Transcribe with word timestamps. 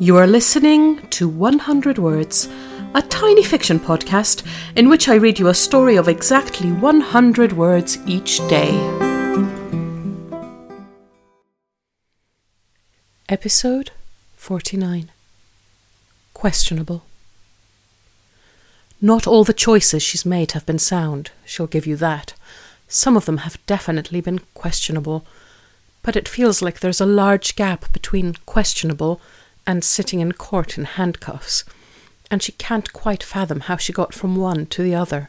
You 0.00 0.16
are 0.16 0.28
listening 0.28 1.08
to 1.08 1.28
100 1.28 1.98
Words, 1.98 2.48
a 2.94 3.02
tiny 3.02 3.42
fiction 3.42 3.80
podcast 3.80 4.46
in 4.76 4.88
which 4.88 5.08
I 5.08 5.16
read 5.16 5.40
you 5.40 5.48
a 5.48 5.54
story 5.54 5.96
of 5.96 6.06
exactly 6.06 6.70
100 6.70 7.52
words 7.54 7.98
each 8.06 8.38
day. 8.46 8.70
Episode 13.28 13.90
49 14.36 15.10
Questionable. 16.32 17.02
Not 19.00 19.26
all 19.26 19.42
the 19.42 19.52
choices 19.52 20.00
she's 20.00 20.24
made 20.24 20.52
have 20.52 20.64
been 20.64 20.78
sound, 20.78 21.32
she'll 21.44 21.66
give 21.66 21.88
you 21.88 21.96
that. 21.96 22.34
Some 22.86 23.16
of 23.16 23.24
them 23.24 23.38
have 23.38 23.58
definitely 23.66 24.20
been 24.20 24.42
questionable, 24.54 25.26
but 26.04 26.14
it 26.14 26.28
feels 26.28 26.62
like 26.62 26.78
there's 26.78 27.00
a 27.00 27.04
large 27.06 27.56
gap 27.56 27.92
between 27.92 28.36
questionable 28.46 29.20
and 29.68 29.84
sitting 29.84 30.20
in 30.20 30.32
court 30.32 30.78
in 30.78 30.84
handcuffs, 30.84 31.62
and 32.30 32.42
she 32.42 32.52
can't 32.52 32.94
quite 32.94 33.22
fathom 33.22 33.60
how 33.60 33.76
she 33.76 33.92
got 33.92 34.14
from 34.14 34.34
one 34.34 34.64
to 34.64 34.82
the 34.82 34.94
other. 34.94 35.28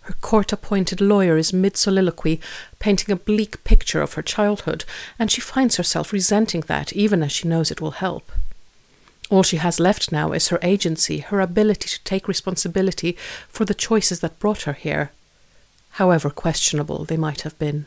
Her 0.00 0.14
court 0.14 0.52
appointed 0.52 1.00
lawyer 1.00 1.36
is 1.36 1.52
mid 1.52 1.76
soliloquy, 1.76 2.40
painting 2.80 3.12
a 3.12 3.16
bleak 3.16 3.62
picture 3.62 4.02
of 4.02 4.14
her 4.14 4.22
childhood, 4.22 4.84
and 5.16 5.30
she 5.30 5.40
finds 5.40 5.76
herself 5.76 6.12
resenting 6.12 6.62
that 6.62 6.92
even 6.92 7.22
as 7.22 7.30
she 7.30 7.46
knows 7.46 7.70
it 7.70 7.80
will 7.80 7.92
help. 7.92 8.32
All 9.30 9.44
she 9.44 9.58
has 9.58 9.78
left 9.78 10.10
now 10.10 10.32
is 10.32 10.48
her 10.48 10.58
agency, 10.60 11.18
her 11.18 11.40
ability 11.40 11.88
to 11.88 12.02
take 12.02 12.26
responsibility 12.26 13.16
for 13.48 13.64
the 13.64 13.74
choices 13.74 14.18
that 14.20 14.40
brought 14.40 14.62
her 14.62 14.72
here, 14.72 15.12
however 15.90 16.30
questionable 16.30 17.04
they 17.04 17.16
might 17.16 17.42
have 17.42 17.56
been. 17.60 17.86